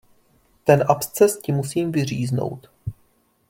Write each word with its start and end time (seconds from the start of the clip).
Ten 0.65 0.81
absces 0.89 1.39
ti 1.39 1.51
musím 1.51 1.91
vyříznout. 1.91 2.69